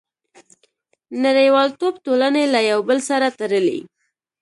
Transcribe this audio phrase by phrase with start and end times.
[1.25, 3.79] •نړیوالتوب ټولنې له یو بل سره تړلي.